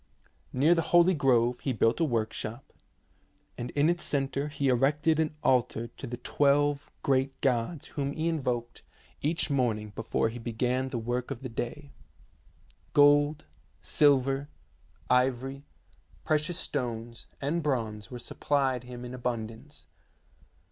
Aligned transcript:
Near 0.51 0.73
the 0.73 0.81
holy 0.81 1.13
grove 1.13 1.59
he 1.59 1.73
built 1.73 1.99
a 1.99 2.03
workshop, 2.03 2.73
and 3.55 3.69
in 3.75 3.87
its 3.87 4.03
centre 4.03 4.47
he 4.47 4.67
erected 4.67 5.19
an 5.19 5.35
altar 5.43 5.89
to 5.97 6.07
the 6.07 6.17
twelve 6.17 6.77
90 6.77 6.79
THE 6.79 6.79
SEVEN 6.79 6.93
WONDERS 6.95 7.03
great 7.35 7.41
gods 7.41 7.87
whom 7.89 8.11
he 8.13 8.27
invoked 8.27 8.81
each 9.21 9.51
morning 9.51 9.91
before 9.93 10.29
he 10.29 10.39
began 10.39 10.89
the 10.89 10.97
work 10.97 11.29
of 11.29 11.43
the 11.43 11.49
day. 11.49 11.91
Gold, 12.93 13.45
silver, 13.83 14.49
ivory, 15.07 15.65
precious 16.25 16.57
stones, 16.57 17.27
and 17.39 17.61
bronze 17.61 18.09
were 18.09 18.17
supplied 18.17 18.85
him 18.85 19.05
in 19.05 19.13
abundance. 19.13 19.85